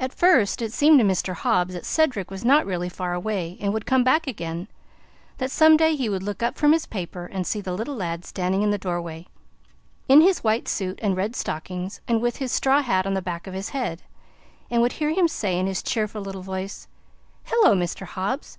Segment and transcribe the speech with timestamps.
[0.00, 1.34] At first it seemed to Mr.
[1.34, 4.68] Hobbs that Cedric was not really far away, and would come back again;
[5.36, 8.24] that some day he would look up from his paper and see the little lad
[8.24, 9.26] standing in the door way,
[10.08, 13.46] in his white suit and red stockings, and with his straw hat on the back
[13.46, 14.00] of his head,
[14.70, 16.88] and would hear him say in his cheerful little voice:
[17.44, 18.06] "Hello, Mr.
[18.06, 18.56] Hobbs!